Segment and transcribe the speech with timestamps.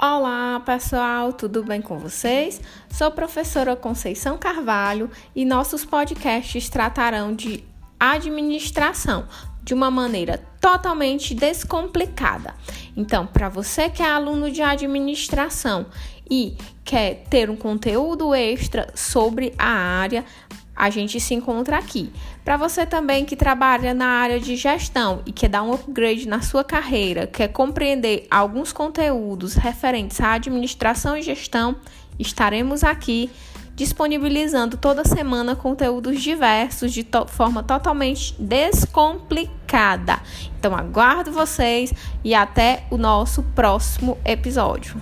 [0.00, 2.60] Olá, pessoal, tudo bem com vocês?
[2.88, 7.64] Sou professora Conceição Carvalho e nossos podcasts tratarão de
[7.98, 9.26] administração
[9.60, 12.54] de uma maneira totalmente descomplicada.
[12.96, 15.86] Então, para você que é aluno de administração
[16.30, 20.24] e quer ter um conteúdo extra sobre a área,
[20.78, 22.12] a gente se encontra aqui.
[22.44, 26.40] Para você também que trabalha na área de gestão e quer dar um upgrade na
[26.40, 31.74] sua carreira, quer compreender alguns conteúdos referentes à administração e gestão,
[32.16, 33.28] estaremos aqui
[33.74, 40.20] disponibilizando toda semana conteúdos diversos de to forma totalmente descomplicada.
[40.58, 41.92] Então aguardo vocês
[42.24, 44.96] e até o nosso próximo episódio.